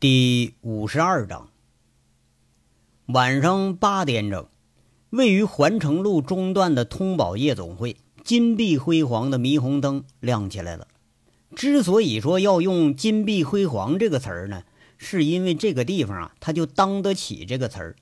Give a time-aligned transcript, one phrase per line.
[0.00, 1.48] 第五十二章，
[3.06, 4.46] 晚上八点整，
[5.10, 10.86] 位于环城路中段的通宝夜总会，金碧辉煌的霓虹灯亮起来了。
[11.56, 14.62] 之所以说要用“金碧辉煌”这个词儿呢，
[14.98, 17.96] 是因为这个地方啊，它就当得起这个词儿。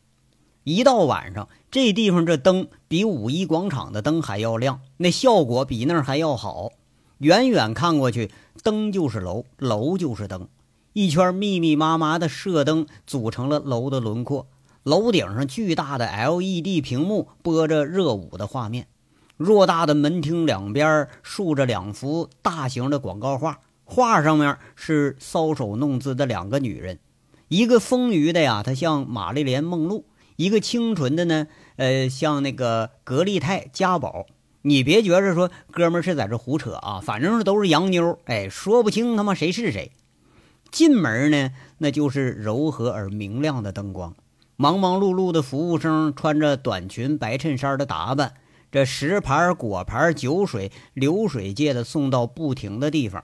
[0.64, 6.72] 一到晚上，这地方这灯比五一广场的灯还要亮，那效果比那儿还要好。
[7.16, 8.30] 远远看过去，
[8.62, 10.46] 灯就是楼，楼就是灯。
[10.96, 14.48] 一圈密密麻麻的射灯组成了楼的轮廓，
[14.82, 18.86] 楼顶上巨大的 LED 屏幕播着热舞的画面，
[19.38, 26.98] 偌大的门厅两边竖着两幅大型的广告画，画上面是搔首弄姿的两个女人，
[27.48, 30.04] 一个丰腴的呀，她像玛丽莲梦露；
[30.36, 34.24] 一个清纯的呢，呃，像那个格丽泰嘉宝。
[34.62, 39.92] 你别觉着说哥们是在这胡扯啊，反正是都是洋妞，哎，说不清他妈谁是谁。
[40.70, 44.14] 进门呢，那就是柔和而明亮的灯光。
[44.56, 48.34] 忙忙碌碌的服务生穿着短裙、白衬衫的打扮，
[48.72, 53.22] 这食盘、果盘、酒水流水界的送到不停的地方。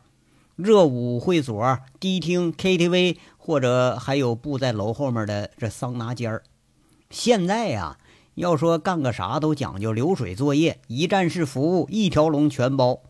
[0.56, 6.42] 热舞会所、迪厅、KTV，或者还有布在楼后面的这桑拿间儿。
[7.08, 7.96] 现在呀，
[8.34, 13.00] 要说干个啥都讲究流水作业，一站式服务，一条龙全包。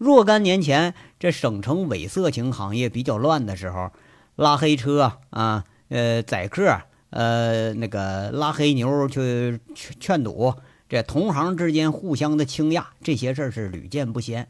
[0.00, 3.90] 若干年前，这省城伪色情行业比较乱的时候，
[4.34, 6.74] 拉黑车啊，呃，宰客，
[7.10, 10.54] 呃，那个拉黑牛去劝劝赌，
[10.88, 14.48] 这同行之间互相的倾轧，这些事儿是屡见不鲜，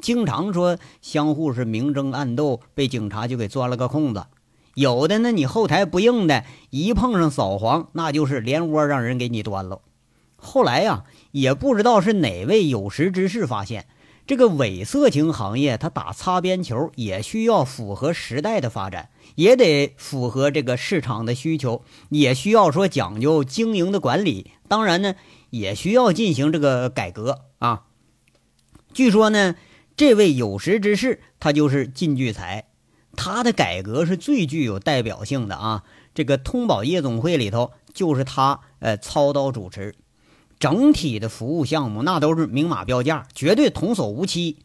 [0.00, 4.26] 经常说相互是明争暗斗，被警察就给钻了个空子。
[4.74, 9.80] 有的呢，你后台不硬的，一碰上扫黄，那就是连窝让人给你端了。
[10.36, 13.86] 后来呀，也不知道是哪位有识之士发现。
[14.26, 24.52] 这个伪色情行业，它打擦边球也需要符合时代的发展，也得符合这个市场的需求，也需要说讲究经营的管理。
[24.66, 25.14] 当然呢，
[25.50, 27.84] 也需要进行这个改革啊。
[28.94, 29.56] 据说呢，
[29.94, 32.68] 这位有识之士，他就是靳聚财，
[33.14, 35.82] 他的改革是最具有代表性的啊。
[36.14, 39.94] 这个通宝夜总会里头，就是他呃操刀主持。
[40.64, 44.60] 整体的服务项目那都是明码标价，绝对童叟无欺。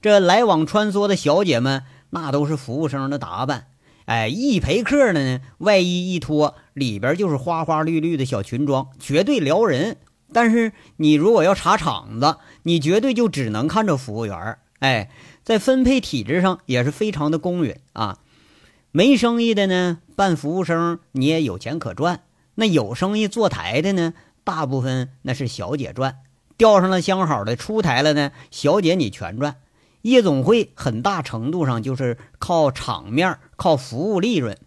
[0.00, 3.66] 这来往穿梭的小姐们，那都是服务生的打扮。
[4.04, 9.96] 哎，一陪客呢，外衣一脱，里边就是花花绿绿的小裙装，绝对撩人。
[10.32, 14.56] 但是你如果要查场子，你绝对就只能看着服务员。
[14.78, 15.10] 哎，
[15.42, 18.18] 在分配体制上也是非常的公允啊。
[18.92, 22.20] 没生意的呢，办服务生你也有钱可赚。
[22.54, 24.14] 那有生意坐台的呢？
[24.50, 26.16] 大部分那是小姐赚，
[26.56, 29.58] 钓上了相好的出台了呢，小姐你全赚。
[30.02, 34.58] 夜总会很大程度上就是靠场面、靠服务利润，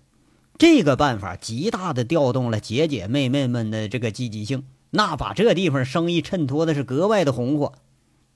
[0.58, 7.74] 这个办法极大的调动了姐姐妹妹们的这个积极性，那把这地方生意衬托的是格外的红火。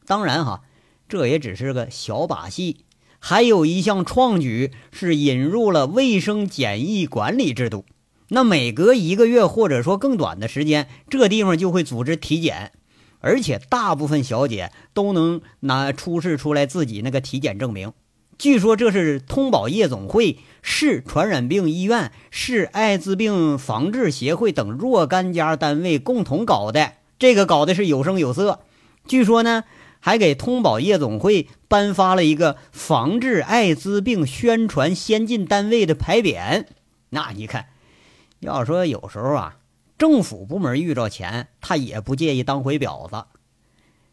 [0.06, 0.64] 当然哈，
[1.08, 2.84] 这也只是个小把戏，
[3.19, 7.85] 还有一项创举是引入了卫生检疫管理制度。
[8.29, 12.73] 那每隔一个月，或者说更短的时间，这地方就会组织体检，
[13.19, 17.93] 而且大部分小姐都能拿出示出来自己那个体检证明。
[18.37, 28.59] 据说这是通宝夜总会、市传染病医院、市艾滋病防治协会等若干家单位共同搞的，这个搞的是有声有色。
[29.07, 29.63] 据说呢，
[30.01, 36.66] 还给通宝夜总会颁发了一个防治艾滋病宣传先进单位的牌匾。
[37.11, 37.67] 那你看。
[38.39, 39.57] 要说有时候啊，
[39.97, 43.25] 政府部门遇着钱，他也不介意当回婊子。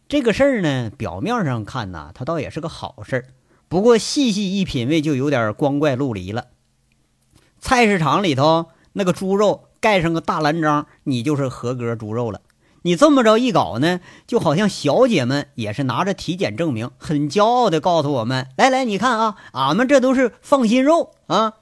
[0.08, 3.24] 这个事儿呢，表面上看呢，他倒也是个好事儿。
[3.68, 6.46] 不过细细一品味，就有点光怪陆离了。
[7.58, 12.41] 菜市场里头那个猪肉盖上个大蓝章，你就是合格猪肉了。
[12.82, 21.54] 你这么着一搞呢，就好像小姐们也是拿着体检证明，很骄傲的告诉我们：“来来，你看啊，俺们这都是放心肉啊。”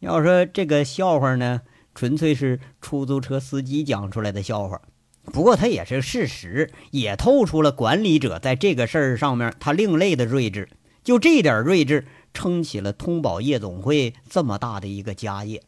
[0.00, 1.62] 要说这个笑话呢，
[1.94, 4.80] 纯粹是出租车司机讲出来的笑话，
[5.24, 10.68] 不过它也是事实，也透出了管理者在这个事儿上面他另类的睿智。
[11.02, 15.62] 就这点睿智，撑起了通宝夜总会这么大的一个家业。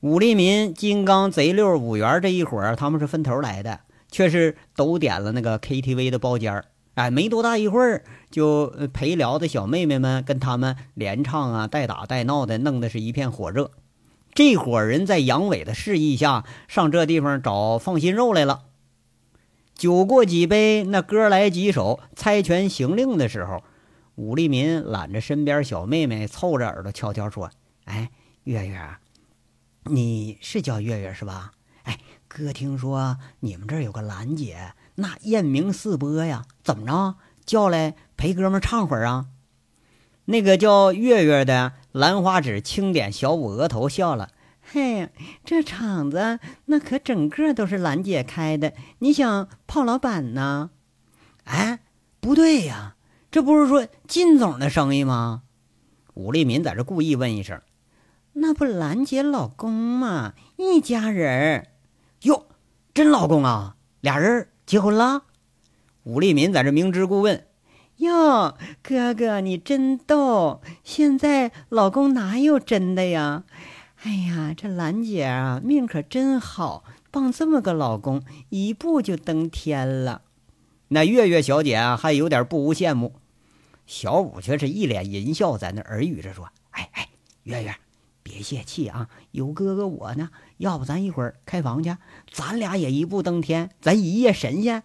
[0.00, 3.80] 武立民、金刚、贼六、五元这一伙儿，他们是分头来的，
[4.10, 6.64] 却是都点了那个 KTV 的包间儿。
[6.96, 13.70] 哎，没多大一会儿，就陪聊的小妹妹们跟他们连唱啊，带打带闹的，弄得是一片火热。
[14.32, 18.64] 这伙人在杨伟的示意下，上这地方找放心肉来了。
[19.74, 23.62] 酒过几杯，那歌来几首，猜拳行令的时候，
[24.14, 27.50] 武立民揽着身边小妹妹，凑着耳朵悄悄说
[27.84, 28.10] ：“哎，
[28.44, 28.80] 月月，
[29.84, 31.52] 你是叫月月是吧？
[31.82, 37.16] 哎，哥听说你们这儿有个兰姐，那艳名四播呀，怎么着？
[37.44, 39.26] 叫来陪哥们唱会儿啊？
[40.24, 44.30] 那个叫月月的兰花指轻点小五额头，笑了。
[44.60, 45.10] 嘿，
[45.44, 50.70] 这场子那可整个都是兰姐开的，你想泡老板呢？
[51.44, 51.78] 哎，
[52.18, 52.96] 不对呀，
[53.30, 55.44] 这不是说靳总的生意吗？
[56.14, 57.60] 武立民在这故意问一声
[58.34, 60.32] ：“那不兰姐老公吗？
[60.56, 61.68] 一家人
[62.22, 62.46] 哟，
[62.92, 63.76] 真老公啊？
[64.00, 65.22] 俩人结婚了？”
[66.04, 67.46] 武立民在这明知故问
[67.98, 73.44] ：“哟，哥哥你真逗，现在老公哪有真的呀？”
[74.02, 80.22] 哎呀，这兰姐啊，命可真好，傍这么个老公，一步就登天了。
[80.88, 83.14] 那月月小姐啊，还有点不无羡慕。
[83.86, 87.08] 小五却是一脸淫笑，在那耳语着说：“哎哎，
[87.44, 87.74] 月月，
[88.26, 90.30] 别泄气啊，有哥哥我呢。
[90.56, 91.96] 要不咱一会儿开房去，
[92.32, 94.82] 咱俩也一步登天，咱一夜神仙。”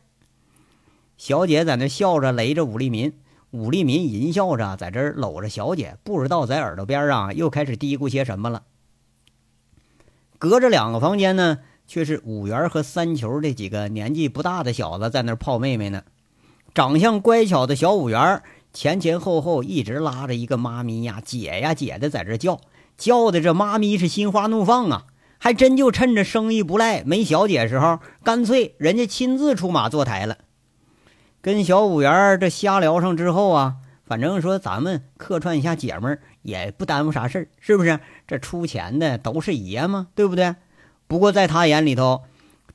[1.17, 3.13] 小姐在那笑着雷着武立民，
[3.49, 8.61] 武立民淫笑着在这搂着小姐，不知道在耳朵边上又开始嘀咕些什么了。
[10.38, 11.57] 隔着两个房间呢，
[11.88, 16.03] 却是五元和三球这几个年纪不大的小子在那泡妹妹呢。
[16.75, 22.61] 长相乖巧的小五元前前后后一直拉着一个妈咪呀、姐呀、姐的在这叫，
[23.01, 25.06] 叫的这妈咪是心花怒放啊！
[25.39, 30.38] 还真就趁着生意不赖、没小姐时候，干脆人家亲自出马坐台了。
[31.42, 33.77] 跟小五元这瞎聊上之后啊。
[34.06, 37.98] 反正说咱们客串一下姐们儿也不耽误啥事儿，是不是？
[38.27, 40.53] 这出钱的都是爷嘛，对不对？
[41.07, 42.24] 不过在他眼里头，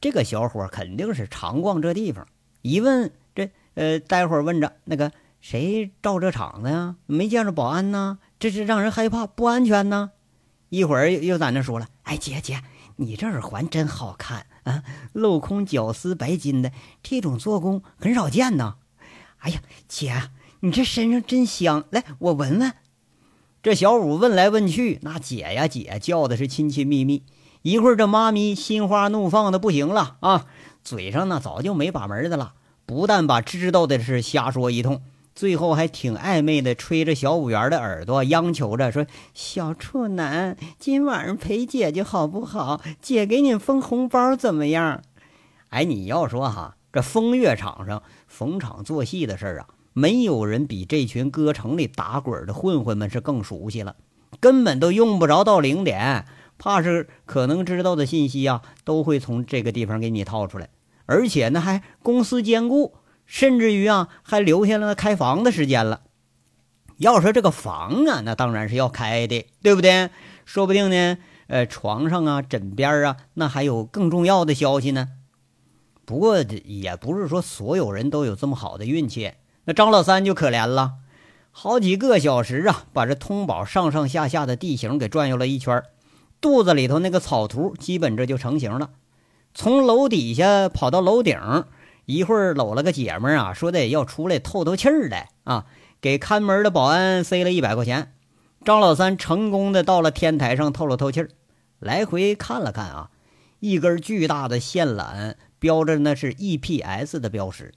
[0.01, 2.27] 这个小伙肯定是常逛这地方。
[2.63, 5.13] 一问这，呃，待会儿问着那个
[5.43, 6.97] 谁照这场子呀？
[7.05, 10.13] 没见着保安呢，这是让人害怕不安全呢。
[10.69, 12.63] 一会儿又在那说了，哎，姐姐，
[12.97, 14.83] 你这耳环真好看啊，
[15.15, 16.73] 镂空绞丝白金的，
[17.03, 18.77] 这种做工很少见呢。
[19.39, 20.31] 哎呀，姐。
[20.61, 22.73] 你这身上真香，来我闻闻。
[23.63, 27.25] 这小五问来问去，那姐呀姐叫的是亲亲密密。
[27.61, 30.47] 一会儿这妈咪心花怒放的不行了啊，
[30.83, 32.55] 嘴上呢早就没把门的了。
[32.87, 35.03] 不但把知道的是瞎说一通，
[35.37, 42.81] 最后还挺暧昧的吹着小五元的耳朵，央求着说：“小处男，今晚上陪姐姐好不好？
[43.03, 45.03] 姐给你封红包怎么样？”
[45.69, 49.69] 哎，你要说哈，这风月场上逢场作戏的事儿啊。
[49.93, 53.97] 没有人比这群歌城里打滚的混混们是更熟悉了，
[54.41, 56.25] 根本都用不着到零点，
[56.57, 60.71] 怕是可能知道的信息啊，都会从这个地方给你套出来，
[61.05, 62.95] 而且呢还公私兼顾，
[63.27, 66.03] 甚至于啊还留下了开房的时间了。
[66.99, 70.09] 要说这个房啊，那当然是要开的，对不对？
[70.47, 71.19] 说不定呢，
[71.49, 75.09] 呃，床上啊、枕边啊，那还有更重要的消息呢。
[76.07, 79.33] 不过也不是说所有人都有这么好的运气。
[79.65, 80.93] 那张老三就可怜了，
[81.51, 85.83] 好几个小时啊，把这通宝上上下下的地形给转悠了一圈，
[86.41, 88.91] 肚子里头那个草图基本这就成型了。
[89.53, 91.37] 从楼底下跑到楼顶，
[92.07, 95.67] 一会儿搂了个姐们儿啊，说的要出来透透气儿来啊，
[96.01, 98.15] 给看门的保安塞了一百块钱。
[98.65, 101.29] 张老三成功的到了天台上透了透气儿，
[101.79, 103.11] 来回看了看啊，
[103.61, 107.75] 一根巨大的线缆标着那是 EPS 的标识，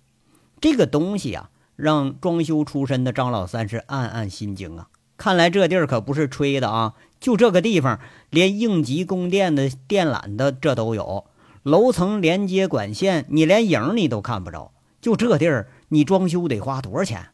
[0.62, 1.50] 这个东西啊。
[1.80, 4.90] 让装修出身的张老三是暗暗心惊啊！
[5.16, 6.94] 看来这地儿可不是吹的啊！
[7.22, 11.24] 就这个地方，连应急供电的电缆的这都有，
[11.64, 14.74] 楼层连接管线，你连影你都看不着。
[15.02, 17.30] 就这地儿，你装修得花多少钱？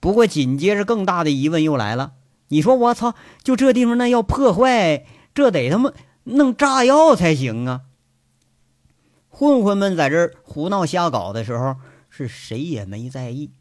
[0.00, 2.12] 不过紧接着更大的疑问又来了：
[2.48, 5.04] 你说我操，就这地方那要破坏，
[5.34, 5.92] 这得他妈
[6.24, 7.82] 弄炸药才行啊！
[9.28, 11.76] 混混们在这儿胡闹瞎搞的时候。
[12.12, 13.52] 是谁也没在意，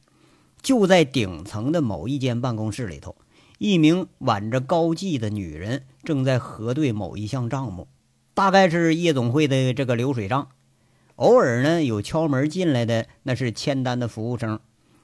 [0.59, 3.15] 就在顶层的某一间办公室里头，
[3.59, 7.87] 一名挽着高髻的女人正在核对某一项账目，
[8.39, 10.47] 大概是夜总会的这个流水账。
[11.17, 14.61] 偶尔呢，有敲门进来的，那是签单的服务生，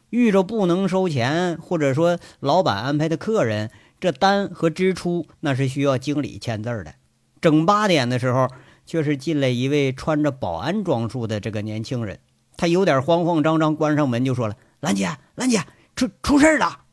[0.09, 6.95] 遇着不能收钱，或者说老板安排的客人，这单和支出那是需要经理签字的。
[7.41, 8.47] 整八点的时候，
[8.85, 12.21] 却是进来一位穿着保安装束的这个年轻人。
[12.55, 15.59] 他有点慌慌张张，关上门就说了：“兰姐，兰姐，
[15.93, 16.85] 出出事了！”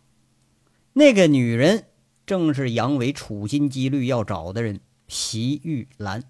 [0.94, 1.84] 那个女人
[2.26, 6.24] 正是杨伟处心积虑要找的人——席玉兰。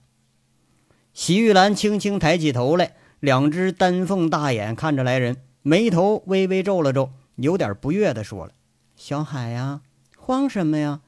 [1.15, 8.53] 席玉兰轻轻抬起头来，两只丹凤大眼看着来人，眉头微微皱了皱，有点不悦地说了
[8.97, 9.83] ：“小海呀，
[10.17, 11.01] 慌什么呀？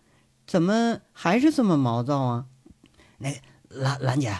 [0.46, 2.44] 怎么还是这么毛躁啊？
[3.16, 3.30] 那
[3.70, 4.36] 兰兰姐，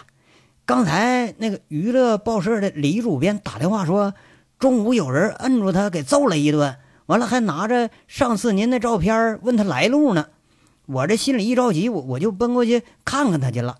[0.67, 4.13] 刚才那个娱乐报社的李主编打电话说，
[4.59, 10.27] 中午有人摁住他给揍了一顿，完了还拿着上次您的照片问他来路呢。
[10.85, 13.79] 我这心里一着急，我我就奔过去看看他去了。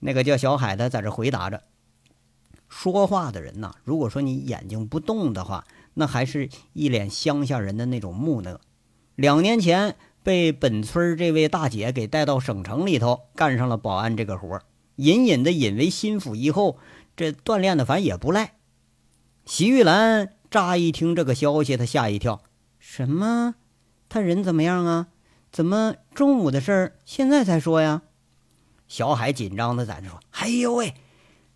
[0.00, 1.62] 那个叫小海的在这回答着。
[2.68, 5.64] 说话的人呐，如果说你眼睛不动的话，
[5.94, 8.60] 那还是一脸乡下人的那种木讷。
[9.14, 14.60] 两年前被本村这位大姐给带到省城里头干上了保安这个活
[14.96, 16.36] 隐隐的引为心腹。
[16.36, 16.78] 以后
[17.16, 18.54] 这锻炼的反正也不赖。
[19.46, 22.42] 席玉兰乍一听这个消息，她吓一跳
[22.78, 23.54] ：“什么？
[24.10, 25.08] 他人怎么样啊？
[25.50, 28.02] 怎么中午的事儿现在才说呀？”
[28.88, 30.94] 小海紧张的在那说：“哎呦喂！”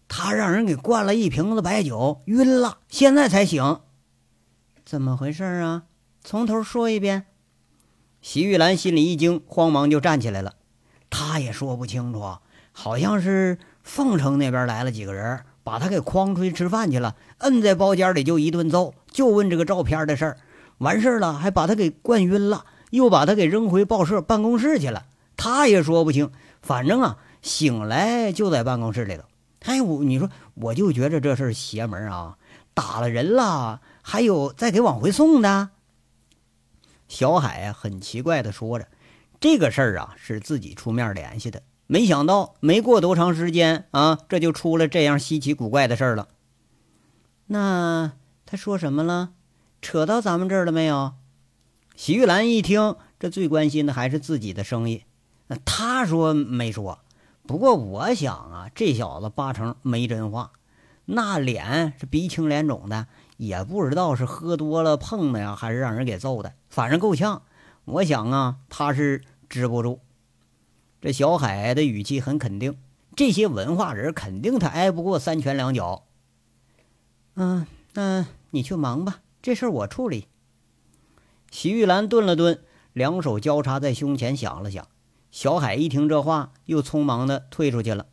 [0.06, 3.80] 他让人给灌了一瓶子白酒，晕了，现在才醒。
[4.84, 5.84] 怎么回事啊？
[6.22, 7.24] 从头说一遍。
[8.20, 10.54] 席玉兰心里一惊，慌忙就站起来了。
[11.08, 12.36] 他也说不清楚，
[12.72, 20.36] 好像是凤城那边来了几个人，把他给诓出去吃饭去了，摁在包间里就一顿揍，就问这个照片的事儿。
[20.78, 25.06] 完事儿了，还把他给灌晕了，又把他给扔回报社办公室去了。
[25.36, 26.30] 他也说不清，
[26.62, 29.24] 反正啊，醒来就在办公室里头。
[29.60, 32.38] 哎，我你说，我就觉着这事邪门啊！
[32.74, 35.70] 打了人了，还有再给往回送的。
[37.06, 38.88] 小海，很奇怪的说着，
[39.38, 46.28] 这个事儿啊是自己出面联系的，没想到没过多长时间啊，这就出了这样稀奇古怪的事儿了。
[47.46, 48.12] 那
[48.46, 49.34] 他说什么了？
[49.82, 51.12] 扯到咱们这儿了没有？
[51.94, 55.04] 徐玉兰一听，这最关心的还是自己的生意。
[55.64, 56.98] 他说没说。
[57.46, 60.52] 不过我想啊，这小子八成没真话，
[61.04, 67.42] 那脸是鼻青脸肿的，也不知道是喝多了碰的呀，还是让人给揍的，反正够呛。
[67.84, 70.00] 我想啊，他是支不住。
[71.00, 72.78] 这小海的语气很肯定，
[73.16, 76.04] 这些文化人肯定他挨不过三拳两脚。
[77.34, 80.28] 嗯，那你去忙吧，这事我处理。
[81.50, 84.86] 徐玉兰顿了顿，两手交叉在胸前，想了想。
[85.32, 88.06] 小海一听这话，又匆忙的退出去了。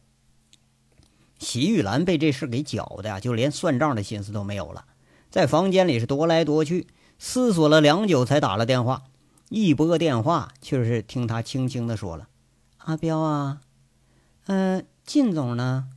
[1.38, 4.86] 席玉兰被这事给搅的呀，就连算账的心思都没有了，
[5.30, 6.88] 在房间里是踱来踱去，
[7.20, 9.04] 思索了良久，才打了电话。
[9.50, 12.30] 一拨电话，却是听他轻轻的说了
[12.80, 13.60] ：“阿彪啊，
[14.46, 15.90] 嗯，靳总呢？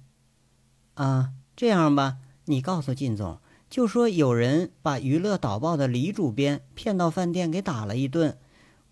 [0.94, 3.38] 啊，这样吧，你告诉靳总，
[3.70, 8.36] 就说有人把娱乐导报的李主编骗到饭店给打了一顿。”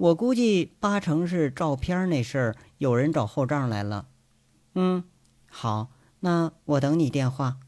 [0.00, 4.06] 我估计八成是照片那事儿，有人找后账来了。
[4.74, 5.04] 嗯，
[5.46, 5.88] 好，
[6.20, 7.58] 那我等你电话。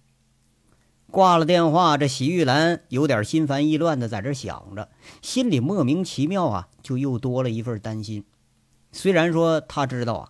[1.10, 4.88] 挂了电话，这席玉兰有点心烦意乱的在这想着，
[5.20, 8.24] 心里莫名其妙啊，就又多了一份担心。
[8.92, 10.28] 虽然说他知道啊，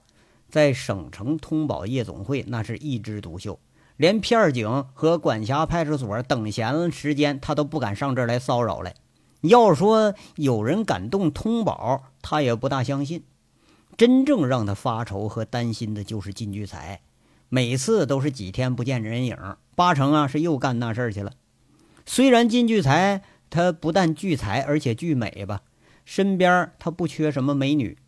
[0.49, 3.61] 在省城通宝夜总会那是一枝独秀，
[3.97, 8.93] 连片警和管辖派出所等闲时间，他都不敢上这儿来骚扰来。
[9.43, 13.23] 要说有人敢动通宝，他也不大相信。
[13.97, 17.03] 真正让他发愁和担心的就是金聚财，
[17.49, 19.37] 每次都是几天不见人影，
[19.77, 21.33] 八成啊是又干那事儿去了。
[22.07, 25.61] 虽然金聚财他不但聚财，而且聚美吧，
[26.05, 27.99] 身边他不缺什么美女，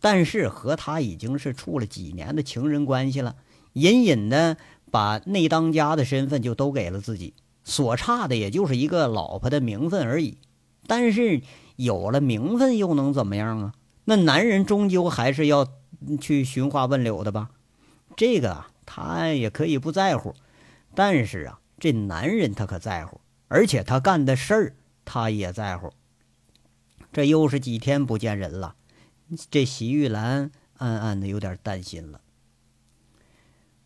[0.00, 3.34] 但是和他已经是处了几年的情人关系了，
[3.72, 4.56] 隐隐的
[4.90, 7.34] 把内当家的身份就都给了自己，
[7.64, 10.38] 所差的也就是一个老婆的名分而已。
[10.86, 11.40] 但是
[11.76, 13.74] 有了名分又能怎么样啊？
[14.04, 15.68] 那男人终究还是要
[16.20, 17.50] 去寻花问柳的吧？
[18.16, 20.34] 这个啊，他也可以不在乎，
[20.94, 24.74] 但是啊，这男人他可在乎，而且他干的事儿
[25.04, 25.92] 他也在乎。
[27.12, 28.74] 这又是几天不见人了，
[29.50, 32.20] 这席玉兰暗暗的有点担心了。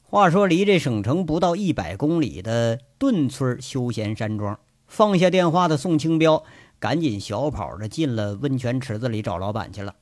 [0.02, 6.42] 话说，离这省城不到一百公里的顿村休闲山庄，放下电话的宋清标。
[6.78, 9.94] 赶紧小跑着进了温泉池子里找老板去了。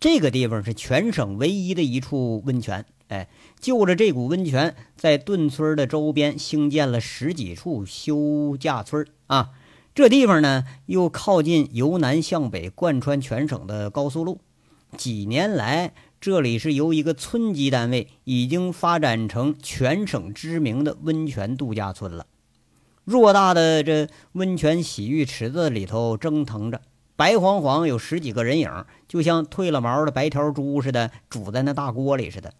[0.00, 9.50] 这个地方是全省唯一的一处温泉，哎，就着这股温泉，在顿村的周边兴建了十几处休假村啊。
[9.94, 14.40] 这地方呢，又靠近由南向北贯穿全省的高速路。
[14.96, 22.26] 几年来，这里是由一个村级单位已经发展成全省知名的温泉度假村了。
[23.06, 26.80] 偌大的这温泉洗浴池子里头蒸腾着，
[27.16, 32.54] 白晃晃有十几个人影，就像褪了毛的白条猪似的，煮在那大锅里似的。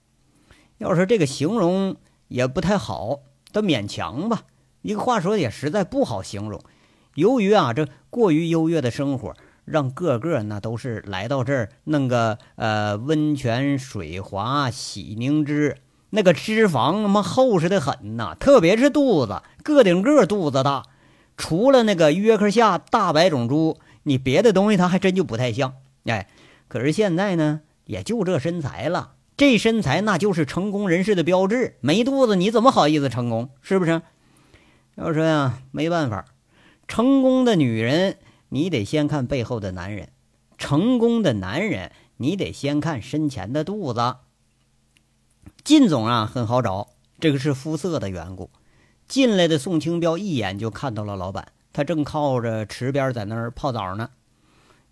[0.78, 1.96] 要是这个形容
[2.28, 3.20] 也不太好，
[3.52, 4.42] 都勉强吧。
[4.82, 6.60] 一个话说也实在不好形容。
[7.14, 9.34] 由于啊这过于优越的生活，
[9.64, 15.78] 让个个那都是来到这儿弄个呃温泉水滑洗凝脂，
[16.14, 20.84] 那个脂肪他妈厚实的很呐，特别是肚子，个顶个肚子大。
[21.36, 25.74] 除了那个约克夏大白种猪，你别的东西它还真就不太像。
[26.04, 26.28] 哎，
[26.68, 31.78] 可是现在呢，也就这身材了，这身材那就是成功人士的标志。
[31.80, 33.50] 没肚子你怎么好意思成功？
[33.60, 34.00] 是不是？
[34.94, 36.26] 要说呀，没办法，
[36.86, 38.18] 成功的女人
[38.50, 40.10] 你得先看背后的男人，
[40.56, 44.14] 成功的男人你得先看身前的肚子。
[45.64, 48.50] 靳总啊，很好找，这个是肤色的缘故。
[49.08, 54.10] 进来的宋清标一眼就看到了老板，他正靠着池边在那儿泡澡呢。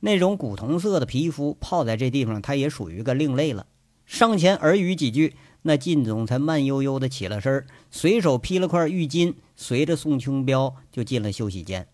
[0.00, 3.66] 那种古铜色的皮肤泡在这地方，他也属于个另类了。
[4.06, 11.86] 上前耳语几句，那靳总才慢悠悠的起了身，随手披了块浴巾，随着宋清标就进了休息间。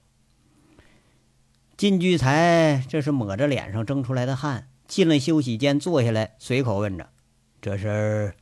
[1.77, 7.09] 靳聚财这是抹着脸上蒸出来的汗，进了休息间坐下来，随口问着
[7.61, 8.35] ：“这事儿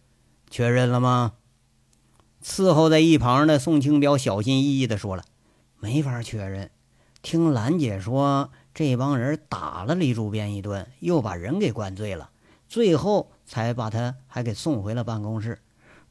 [0.50, 1.34] 确认了吗？”
[2.42, 5.24] 伺候在一旁的宋清彪小心翼翼地说了
[5.80, 6.70] ：“没法确认。
[7.20, 12.30] 听兰姐说，这帮人打了李主编一顿，又把人给灌醉了，
[12.68, 15.58] 最后才把他还给送回了办公室。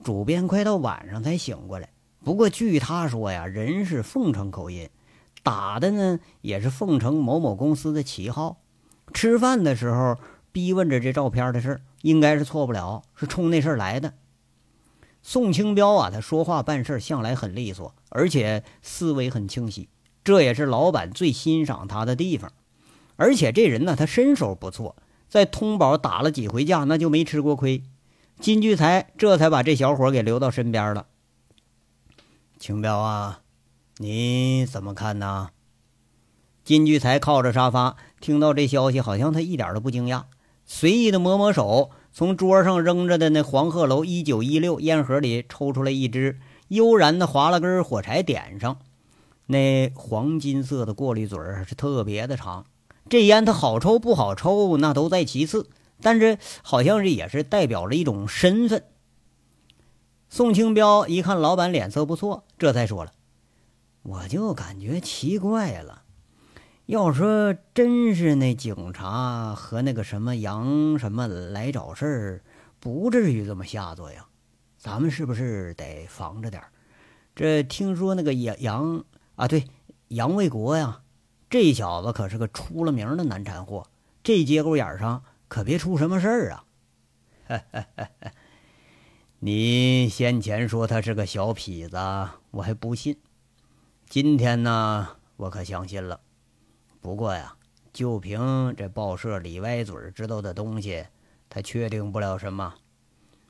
[0.04, 1.90] 主编快到晚上才醒过来。
[2.22, 4.90] 不过据他说呀，人是凤城口音，
[5.42, 8.58] 打的呢也是凤城某某公司的旗号。
[9.14, 10.18] 吃饭的时候
[10.52, 14.16] 逼问着这照片的事应该是错不了，是冲那事儿来的。”
[15.28, 19.90] 宋清标啊，他说话办事向来很利索，而且思维很清晰，
[20.24, 22.54] 这也是老板最欣赏他的地方。
[23.16, 24.96] 而且这人呢，他身手不错，
[25.28, 27.82] 在通宝打了几回架，那就没吃过亏。
[28.40, 31.08] 金聚财这才把这小伙给留到身边了。
[32.60, 33.42] 清标啊，
[33.98, 35.50] 你怎么看呢？
[36.64, 40.26] 金聚财靠着沙发，听到这消息，好像他一点都不惊讶，
[40.68, 41.90] 随意的抹抹手。
[42.18, 48.78] 从桌上扔着的那黄鹤楼一九一六烟盒里抽出来一支，悠然的划了根火柴，点上。
[49.48, 52.68] 那黄金色的过滤嘴是特别的长。
[53.10, 55.68] 这烟它好抽不好抽，那都在其次，
[56.00, 58.86] 但是好像是也是代表了一种身份。
[60.30, 63.12] 宋清标一看老板脸色不错，这才说了
[64.04, 66.04] ：“我就感觉奇怪了。”
[66.88, 72.44] 要说真是那警察和那个什么杨什么来找事儿，
[72.80, 74.28] 不至于这么下作呀。
[74.78, 76.70] 咱们是不是得防着点儿？
[77.36, 79.66] 这听说那个杨杨啊，对，
[80.10, 81.02] 杨卫国呀，
[81.50, 83.88] 这小子可是个出了名的难缠货。
[84.22, 86.66] 这节骨眼上可别出什么事儿啊！
[89.40, 91.98] 你先前说他是个小痞子，
[92.52, 93.18] 我还不信。
[94.08, 96.22] 今天呢，我可相信了。
[97.06, 97.54] 不过呀，
[97.94, 101.06] 就凭这报社里歪嘴知道的东西，
[101.48, 102.74] 他确定不了什么。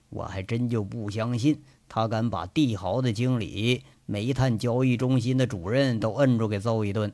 [0.09, 7.13] 我还真就不相信他敢把帝豪的经理、煤炭交易中心的主任都摁住给揍一顿。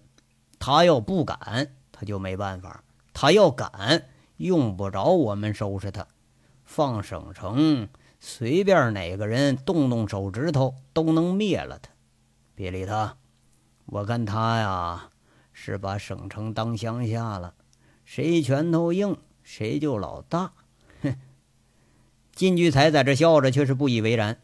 [0.57, 2.81] 他要不敢，他就没办法；
[3.13, 6.07] 他要敢，用不着我们收拾他。
[6.65, 7.87] 放省城，
[8.19, 11.91] 随便哪个人动动手指头都能灭了他。
[12.55, 13.17] 别理他，
[13.85, 15.10] 我看他呀。
[15.53, 17.53] 是把省城当乡下了，
[18.05, 20.53] 谁拳头硬谁就老大。
[21.01, 21.15] 哼！
[22.33, 24.41] 靳聚才在这笑着，却是不以为然。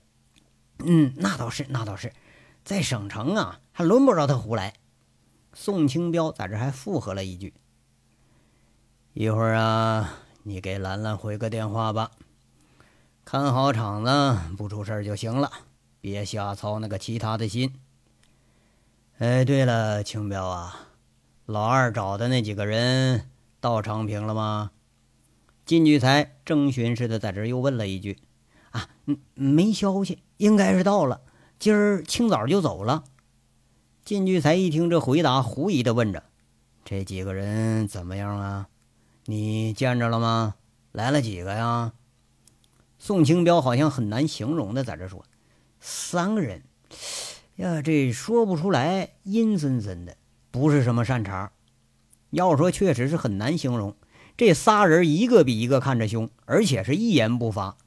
[0.80, 2.14] 嗯，那倒是，那倒是，
[2.64, 4.74] 在省城啊，还轮不着他胡来。
[5.54, 7.54] 宋清标在这还附和了一句
[9.14, 12.12] ：“一会儿啊，你给兰兰回个电话吧，
[13.26, 15.52] 看好场子，不出事就行了，
[16.00, 17.74] 别瞎操那个其他的心。”
[19.18, 20.87] 哎，对了，清标啊。
[21.48, 23.30] 老二找的那几个人
[23.62, 24.72] 到长平了吗？
[25.66, 28.18] 金聚才征询似的在这又问了一句
[28.72, 28.90] ：“啊，
[29.34, 31.22] 没消息，应该是到了，
[31.58, 33.06] 今儿清早就走了。”
[34.04, 36.24] 金聚才一听这回答，狐疑的问着
[36.84, 38.68] ：“这几个人怎么样啊？
[39.24, 40.56] 你见着了吗？
[40.92, 41.94] 来了几个呀？”
[43.00, 45.24] 宋清标好像很难形容的在这说
[45.80, 46.64] ：“三个人，
[47.56, 50.18] 呀，这说不出来，阴森森的。”
[50.58, 51.52] 不是什么善茬，
[52.32, 53.96] 要说确实是很难形容。
[54.36, 57.78] 这仨人一个比一个看着凶，而且是一言不发。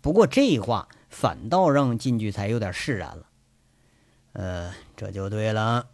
[0.00, 3.26] 不过这话反倒让靳聚才有点释然了。
[4.32, 5.86] 呃，这就对了。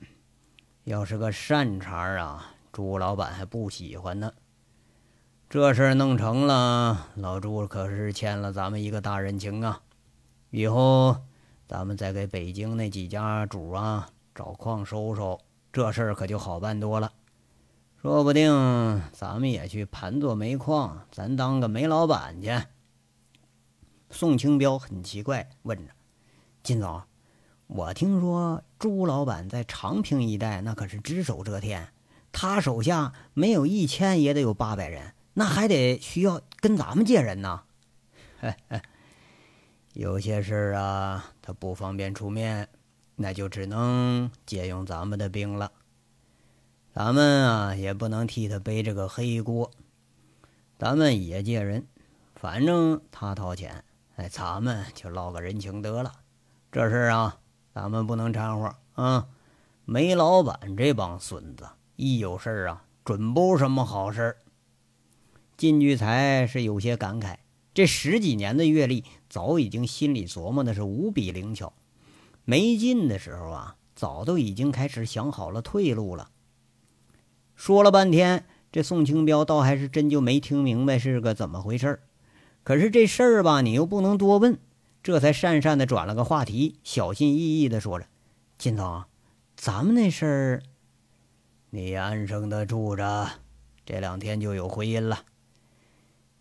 [0.84, 4.32] 要是个善茬啊，朱老板还不喜欢呢。
[5.48, 9.80] 这事儿弄成了，老朱可是欠了咱们一个大人情啊。
[10.50, 11.16] 以后
[11.68, 15.38] 咱们再给北京那几家主啊找矿收收。
[15.72, 17.12] 这事儿可就好办多了。
[18.02, 18.50] 说不定
[19.12, 22.50] 咱们也去盘坐煤矿，咱当个煤老板去。
[24.10, 25.92] 宋清标很奇怪，问着
[26.64, 27.02] ：“金总，
[27.66, 31.92] 我听说朱老板在长平一带那可是只手遮天，
[32.32, 37.62] 他手下没有一千也得有八百人，那还得需要跟咱们借人呢。
[39.92, 42.68] ”有些事儿啊，他不方便出面，
[43.22, 45.72] 那就只能借用咱们的兵了。
[46.94, 49.70] 咱们啊，也不能替他背这个黑锅。
[50.78, 51.86] 咱们也借人，
[52.34, 53.84] 反正他掏钱，
[54.16, 56.12] 哎，咱们就捞个人情得了。
[56.72, 57.38] 这事儿啊，
[57.74, 59.28] 咱们不能掺和啊。
[59.84, 64.36] 煤老板这帮孙子，一有事儿啊，准不什么好事儿。
[65.58, 67.36] 靳聚财是有些感慨。
[67.74, 71.74] 这十几年的阅历，早已经心里琢磨的是无比灵巧。
[72.50, 76.32] 没劲的时候啊，早都已经开始想好了退路了。
[77.54, 82.00] 说了半天，这宋清标倒还是真就没听明白是个怎么回事儿
[82.64, 84.58] 可是这事儿吧，你又不能多问，
[85.00, 88.06] 这才讪讪的转了个话题，小心翼翼的说着
[88.58, 89.04] ：“金总，
[89.54, 90.62] 咱们那事儿，
[91.70, 93.28] 你安生的住着，
[93.86, 95.20] 这两天就有回音了。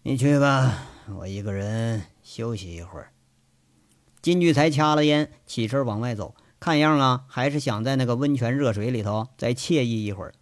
[0.02, 0.88] 你去吧。”
[1.20, 3.12] 我一个人休息一会儿。
[4.22, 10.34] 金聚才掐了烟，起身往外走，看样啊，还是想在那个温泉热水里头再惬意一会儿。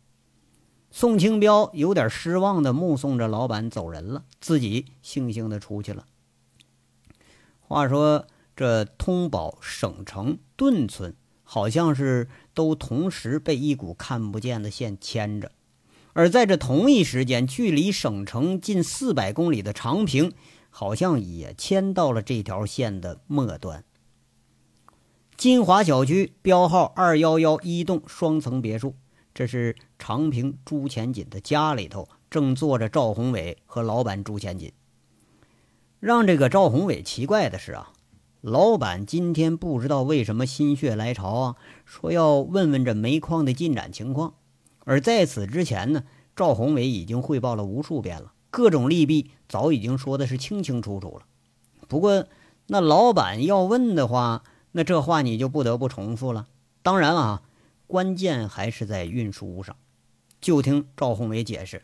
[0.90, 6.06] 宋清标有点失望的目送着老板走人了，自己悻悻的出去了。
[7.60, 11.14] 话说这通宝、省城、顿村，
[11.44, 15.52] 好像是都同时被一股看不见的线牵着，
[16.14, 20.34] 而在这同一时间，距离省城近四百公里的长平。
[20.80, 23.84] 好像也迁到了这条线的末端。
[25.36, 28.94] 金华小区标号二幺幺一栋双层别墅，
[29.34, 34.72] 这是常平朱前锦的家里头，正坐着赵宏伟和老板朱前锦。
[36.00, 37.92] 让这个赵宏伟奇怪的是啊，
[38.42, 44.36] 老板今天不知道为什么心血来潮啊，说要问问这煤矿的进展情况。
[44.82, 46.04] 而在此之前呢，
[46.36, 48.34] 赵宏伟已经汇报了无数遍了。
[48.50, 51.26] 各种利弊早已经说的是清清楚楚了，
[51.88, 52.26] 不过
[52.68, 56.48] 那老板要问的话，那这话你就不得不重复了。
[56.82, 57.44] 当然啊，
[57.86, 59.76] 关键还是在运输上。
[60.40, 61.84] 就听赵宏伟解释，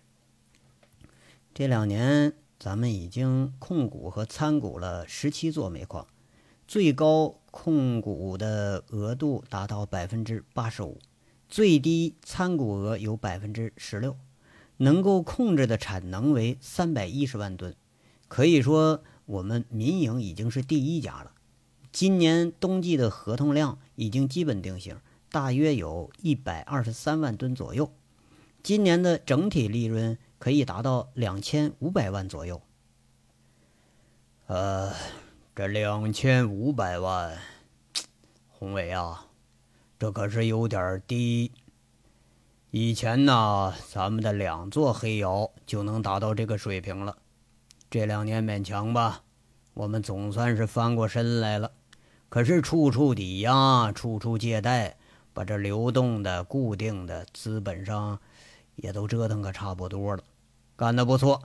[1.53, 6.07] 这两年咱们已经控股和参股了十七座煤矿，
[6.67, 10.99] 最高控股的额度达到百分之八十五，
[11.49, 14.15] 最低参股额有百分之十六。
[14.77, 17.75] 能够控制的产能为三百一十万吨，
[18.27, 21.31] 可以说我们民营已经是第一家了。
[21.91, 24.97] 今年冬季的合同量已经基本定型，
[25.29, 27.91] 大约有一百二十三万吨左右。
[28.63, 32.61] 今年的整体利润可以达到两千五百万左右。
[34.47, 34.91] 呃，
[35.55, 37.37] 这两千五百万，
[38.49, 39.27] 宏伟啊，
[39.99, 41.51] 这可是有点低。
[42.75, 47.15] 以前呢，咱们的两座黑窑就能达到这个水平了。
[47.87, 49.21] 这两年勉强吧，
[49.75, 51.69] 我们总算是翻过身来了。
[52.29, 54.97] 可是处处抵押，处处借贷，
[55.33, 58.17] 把这流动的、固定的资本上
[58.75, 60.23] 也都折腾个差不多了，
[60.75, 61.43] 干得不错。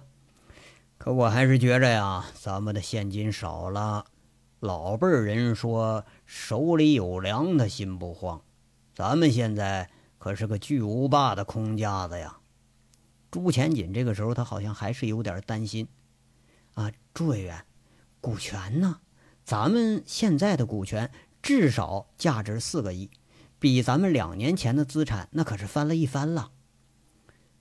[0.96, 4.06] 可我还是觉着呀，咱们的现金少了。
[4.60, 8.40] 老辈人说：“手里有粮，他心不慌。”
[8.96, 9.90] 咱们现在。
[10.18, 12.38] 可是个巨无霸的空架子呀！
[13.30, 15.86] 朱前锦这个时候他好像还是有点担心
[16.74, 16.90] 啊。
[17.14, 17.64] 朱委员，
[18.20, 19.00] 股权呢？
[19.44, 23.10] 咱们现在的股权至少价值四个亿，
[23.58, 26.50] 比咱们两年前的资产那可是翻了一番了。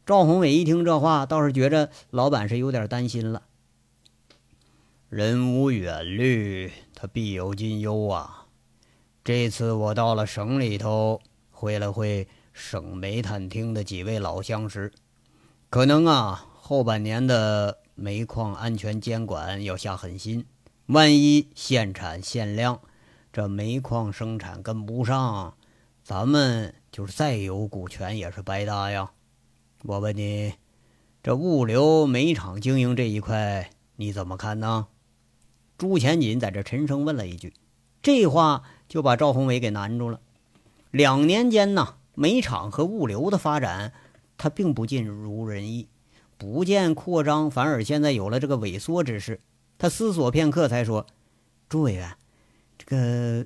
[0.06, 3.44] 赵宏伟一听这话，倒是觉着老板是有点担心了。
[5.10, 8.48] 人无远虑，他必有近忧啊！
[9.24, 12.28] 这次我到了省里头会了会。
[12.58, 14.92] 省煤炭厅的几位老相识，
[15.70, 20.44] 可能啊，后半年的煤矿安全监管要下狠心，
[20.88, 22.82] 万一限产限量，
[23.32, 25.56] 这煤矿生产跟不上，
[26.04, 29.12] 咱们就是再有股权也是白搭呀。
[29.84, 30.56] 我问你，
[31.22, 34.88] 这物流煤厂经营这一块你怎么看呢？
[35.78, 37.54] 朱前锦在这沉声问了一句，
[38.02, 40.20] 这话就把赵宏伟给难住了。
[40.90, 41.94] 两年间呢？
[42.20, 43.94] 煤厂和物流的发展，
[44.40, 45.88] 它并不尽如人意，
[46.36, 49.40] 不见扩张，反而现在有了这个萎缩之势。
[49.78, 51.06] 他思索片刻，才说
[51.70, 52.16] ：“朱委员，
[52.76, 53.46] 这个，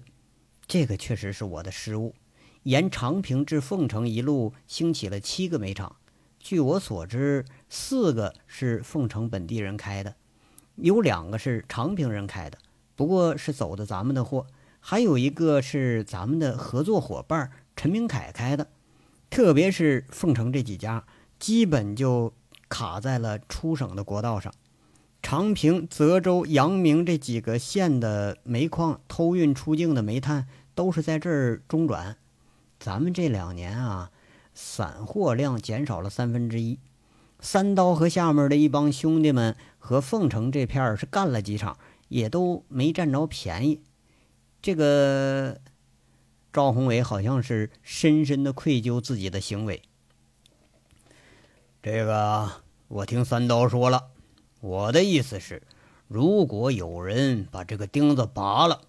[0.66, 2.16] 这个确实是我的失误。
[2.64, 5.98] 沿长平至凤城一路兴起了七个煤厂，
[6.40, 10.16] 据我所知，四个是凤城本地人开的，
[10.78, 12.58] 有两个是长平人开的，
[12.96, 14.46] 不过是走的咱们的货；
[14.80, 18.68] 还有一个是咱们的合作伙伴陈明凯开的。
[19.30, 21.06] 特别是凤城这几家，
[21.40, 22.34] 基本就
[22.68, 24.54] 卡在了出省的国道上。
[25.22, 32.18] 长平、泽州、阳明这几个县的煤矿偷运出境的煤炭，都是在这儿中转。
[32.80, 34.12] 咱们这两年啊，
[34.54, 36.80] 散货量减少了三分之一。
[37.40, 41.78] 三刀和下面的一帮兄弟们和凤城这片儿是干了几场，
[42.10, 43.80] 也都没占着便宜。
[44.62, 45.60] 这个
[46.54, 49.82] 赵宏伟好像是深深的愧疚自己的行为。
[51.82, 52.50] 这个
[52.88, 54.10] 我听三刀说了。
[54.60, 55.64] 我的意思是，
[56.08, 58.82] 如果有人把这个钉子拔了，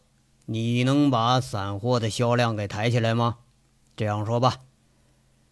[0.44, 3.38] 你能把散货的销量给抬起来吗？
[3.96, 4.56] 这样说吧，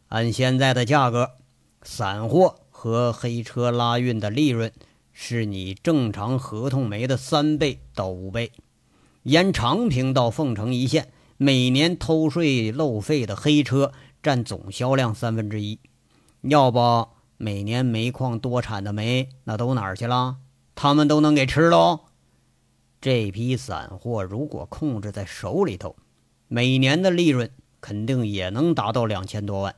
[0.09, 1.37] 按现在的价格，
[1.83, 4.73] 散货和黑车拉运的利润
[5.13, 8.53] 是你正常合同煤的三倍到五倍。
[9.23, 15.81] 沿长平到凤城一线，每年偷税漏费的黑车占总销量三分之一，
[16.43, 17.09] 要不？
[17.39, 20.37] 每年煤矿多产的煤，那都哪儿去了？
[20.75, 22.01] 他们都能给吃喽。
[23.01, 25.97] 这批散货如果控制在手里头，
[26.47, 27.51] 每年的利润
[27.81, 29.75] 肯定也能达到两千多万。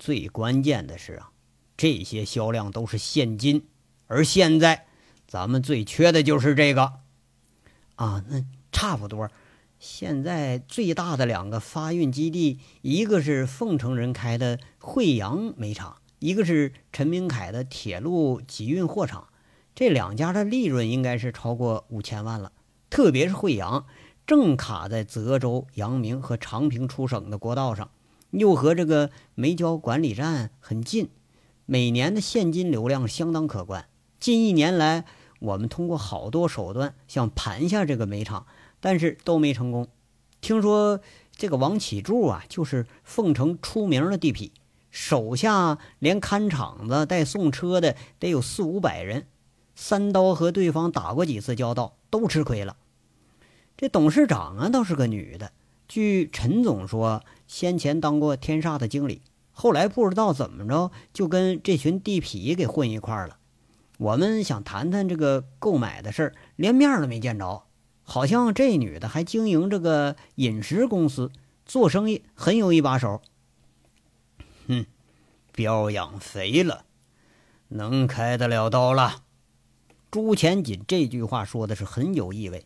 [0.00, 1.30] 最关键的是啊，
[1.76, 3.68] 这些销量都是现金，
[4.08, 4.86] 而现在
[5.28, 6.94] 咱们最缺的就是这个。
[7.94, 9.30] 啊，那差不多。
[9.78, 15.98] 现在最大的两个发运基地，一个是凤城人开的惠阳煤厂。
[16.18, 19.28] 一个是陈明凯的铁路集运货场，
[19.76, 22.50] 这两家的利润应该是超过五千万了。
[22.90, 23.86] 特别是惠阳，
[24.26, 27.92] 正卡在泽州、阳明和长平出省的国道上，
[28.32, 31.08] 又和这个煤焦管理站很近，
[31.66, 33.86] 每年的现金流量相当可观。
[34.18, 35.04] 近一年来，
[35.38, 38.44] 我们通过好多手段想盘下这个煤厂，
[38.80, 39.88] 但是都没成功。
[40.40, 41.00] 听说
[41.32, 44.50] 这个王启柱啊，就是凤城出名的地痞。
[44.90, 49.26] 手下连看场子、带送车的得有四五百人，
[49.74, 52.76] 三刀和对方打过几次交道，都吃亏了。
[53.76, 55.52] 这董事长啊，倒是个女的，
[55.86, 59.20] 据陈总说，先前当过天煞的经理，
[59.52, 63.36] 后来不知道怎么着，就跟这群地痞给混一块了。
[63.98, 67.62] 我们想谈谈这个购买的事儿，连面都没见着。
[68.10, 71.30] 好像这女的还经营这个饮食公司，
[71.66, 73.20] 做生意很有一把手。
[74.66, 74.86] 哼，
[75.52, 76.86] 膘养肥了，
[77.68, 79.24] 能开得了刀了。
[80.10, 82.64] 朱前锦这句话说的是很有意味。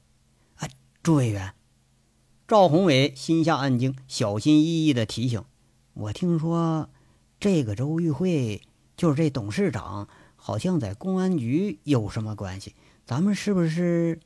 [0.59, 0.69] 啊，
[1.03, 1.55] 朱委员，
[2.47, 5.45] 赵宏伟心下暗惊，小心翼翼的提醒
[5.95, 6.89] ：“我听说
[7.41, 8.63] 这个周玉慧
[8.97, 12.77] 就是这董事长，好像在公安局有什么关系？
[13.05, 14.21] 咱们是不是？”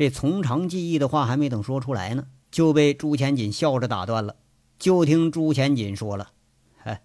[0.00, 4.36] 这从长计议的话还没等说出来呢，就被朱前锦笑着打断了。
[4.78, 6.30] 就听朱前锦说了
[6.82, 7.02] ：“嗨，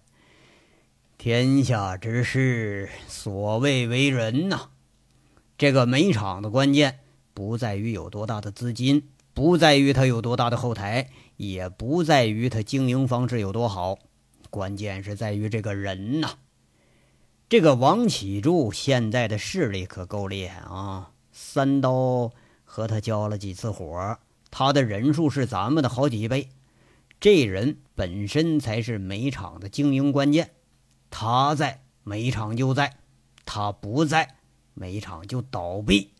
[1.18, 4.70] 天下之事，所谓为人呐。
[5.58, 7.00] 这个煤厂的关键，
[7.34, 13.98] 不在于有多大的资金，不在于它有多大的后台，也不在于它经营方式有多好，
[14.48, 16.38] 关键是在于这个人呐。
[17.50, 21.10] 这个王启柱现在的势力可够厉害啊！
[21.30, 22.32] 三刀
[22.66, 24.18] 和他交了几次火，
[24.50, 26.50] 他的人数是咱们的好几倍。”
[27.18, 30.50] 这人本身才是煤厂的经营关键，
[31.08, 32.98] 他在煤厂就在，
[33.46, 34.36] 他不在
[34.74, 36.10] 煤厂就倒闭。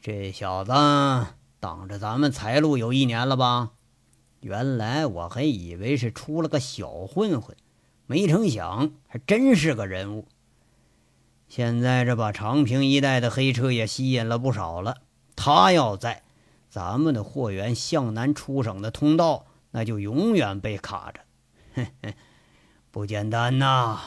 [0.00, 0.72] 这小子
[1.60, 3.72] 挡着咱们财路有一年了吧？
[4.40, 7.54] 原来我还以为是出了个小混混，
[8.06, 10.26] 没成想还真是个人物。
[11.46, 15.02] 现在这把长平一带的黑车也吸引了不少了。
[15.42, 16.22] 他要在，
[16.68, 19.46] 咱们的货源向南出省的通道。
[19.70, 21.20] 那就永远被卡着，
[21.74, 22.14] 嘿嘿，
[22.90, 24.00] 不简单呐。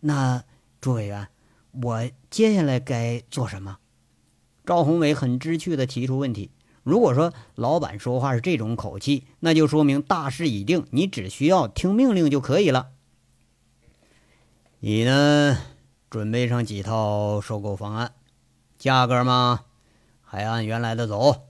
[0.00, 0.44] 那
[0.80, 1.28] 朱委员，
[1.72, 3.78] 我接下来该做什么？
[4.64, 6.52] 赵宏伟很知趣的提出问题。
[6.84, 12.92] 如果说老板说话是这种口气，那就说明大势已定，你只需要听命令就可以了。
[14.78, 15.58] 你呢，
[16.08, 18.14] 准备上几套收购方案，
[18.78, 19.64] 价格吗，
[20.34, 21.44] 还按原来的走。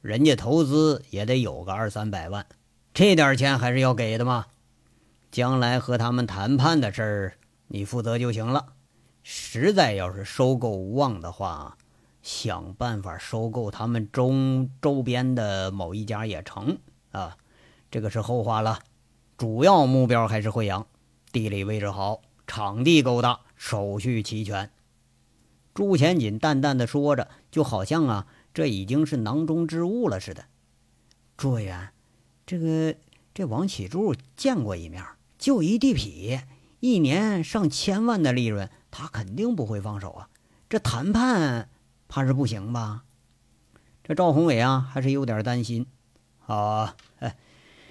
[0.00, 2.46] 人家投资也得有个二三百万，
[2.94, 4.46] 这点钱还是要给的嘛。
[5.30, 7.34] 将来和他们谈判的事儿，
[7.68, 8.68] 你负责就行了。
[9.22, 11.76] 实在要是收购无望的话，
[12.22, 16.78] 想办法收购他们中周边的某一家也成
[17.10, 17.36] 啊。
[17.90, 18.78] 这个是后话了，
[19.36, 20.86] 主要目标还是惠阳。
[21.30, 24.70] 地理位置好，场地够大，手续齐全。
[25.74, 30.46] 朱前锦淡淡的说着，就好像啊，这已经是囊中之物了似的。
[31.36, 31.90] 朱委员，
[32.44, 32.96] 这个
[33.32, 35.04] 这王启柱见过一面，
[35.38, 36.42] 就一地痞，
[36.80, 40.28] 一年上千万的利润，他肯定不会放手啊。
[40.68, 41.68] 这谈判
[42.08, 43.04] 怕是不行吧？
[44.02, 45.86] 这赵宏伟啊，还是有点担心。
[46.40, 47.36] 好啊，哎，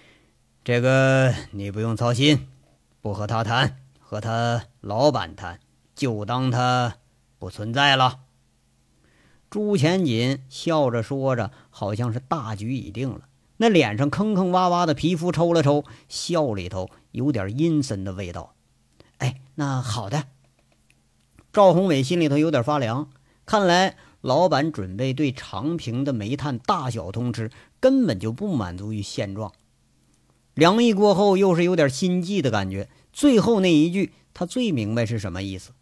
[0.66, 2.50] 这个你不用操心，
[3.00, 5.62] 不和他谈，和他老板谈，
[5.96, 6.98] 就当他。
[7.40, 8.20] 不存在了。
[9.54, 13.30] 朱前锦笑着说着，好像是大局已定了。
[13.58, 18.56] 那脸上坑坑洼洼的皮肤抽了抽，笑里头有点阴森的味道。
[19.20, 20.24] 哎，那好的。
[21.52, 23.10] 赵宏伟心里头有点发凉，
[23.46, 29.54] 看来老板准备对长平的煤炭大小通吃，根本就不满足于现状。
[30.56, 32.90] 凉意过后，又是有点心悸的感觉。
[33.12, 35.74] 最后那一句，他最明白是什么意思。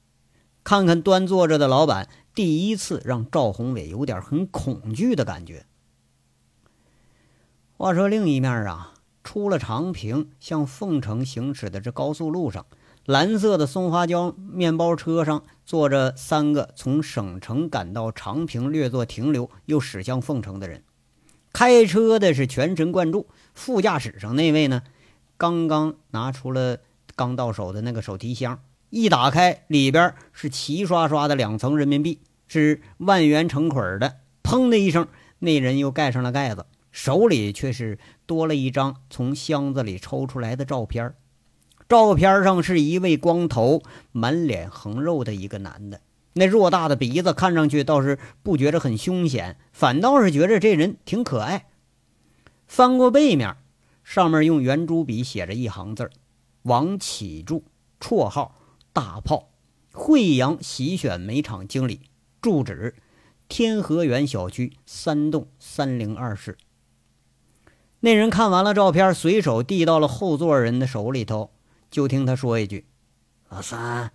[0.64, 5.66] 看看端坐着的老板，第一次让赵宏伟有点很恐惧的感觉。
[7.78, 12.66] 话说另一面啊，出了长平，向凤城行驶的这高速路上，
[13.06, 20.84] 蓝色的松花江面包车上坐着三个从省城赶到长平略作停留，又驶向凤城的人。
[21.52, 24.84] 开车的是全神贯注，副驾驶上那位呢，
[25.38, 26.78] 刚刚拿出了
[27.16, 28.60] 刚到手的那个手提箱。
[28.92, 34.18] 一打开，里边是齐刷刷的两层人民币，是万元成捆的。
[34.44, 35.08] 砰的一声，
[35.40, 41.16] 那人又盖上了盖子，手里却是多了一张从箱子里抽出来的照片。
[41.88, 46.02] 照片上是一位光头、满脸横肉的一个男的，
[46.34, 51.68] 那偌大的鼻子看上去倒是不觉着很凶险，反倒是觉着这人挺可爱。
[52.68, 53.56] 翻过背面，
[54.04, 56.10] 上面用圆珠笔写着一行字
[56.64, 57.64] 王启柱，
[58.02, 58.58] 绰号。
[58.94, 59.50] 大炮，
[59.94, 62.10] 惠阳喜选煤厂经理，
[62.42, 62.96] 住址
[63.48, 66.58] 天河园小区三栋三零二室。
[68.02, 71.52] 那人看完了照片，随手递到了后座人的手里头，
[71.90, 72.86] 就听他说一句
[73.48, 74.12] ：“老三，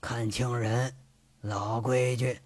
[0.00, 0.94] 看清人，
[1.40, 2.38] 老规矩，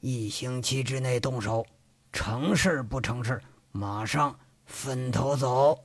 [0.00, 1.66] 一星期之内动手，
[2.12, 3.40] 成事不成事，
[3.70, 5.84] 马上分头走。”